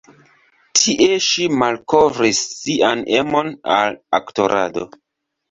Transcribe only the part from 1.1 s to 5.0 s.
ŝi malkovris sian emon al aktorado.